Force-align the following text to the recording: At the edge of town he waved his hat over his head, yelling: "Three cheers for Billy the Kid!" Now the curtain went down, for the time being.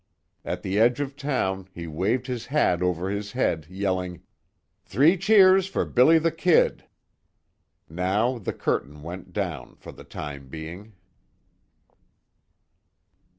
At 0.43 0.63
the 0.63 0.79
edge 0.79 0.99
of 0.99 1.15
town 1.15 1.67
he 1.75 1.85
waved 1.85 2.25
his 2.25 2.47
hat 2.47 2.81
over 2.81 3.11
his 3.11 3.33
head, 3.33 3.67
yelling: 3.69 4.23
"Three 4.83 5.15
cheers 5.15 5.67
for 5.67 5.85
Billy 5.85 6.17
the 6.17 6.31
Kid!" 6.31 6.85
Now 7.87 8.39
the 8.39 8.51
curtain 8.53 9.03
went 9.03 9.31
down, 9.31 9.75
for 9.75 9.91
the 9.91 10.03
time 10.03 10.47
being. 10.47 10.93